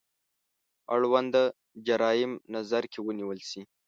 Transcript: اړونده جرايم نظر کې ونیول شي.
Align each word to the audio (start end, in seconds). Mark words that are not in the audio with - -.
اړونده 0.93 1.43
جرايم 1.87 2.31
نظر 2.55 2.83
کې 2.91 2.99
ونیول 3.01 3.39
شي. 3.49 3.61